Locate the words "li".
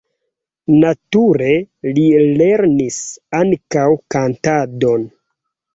1.99-2.07